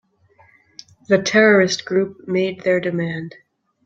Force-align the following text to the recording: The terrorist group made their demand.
The 1.09 1.21
terrorist 1.21 1.85
group 1.85 2.27
made 2.27 2.61
their 2.63 2.79
demand. 2.79 3.35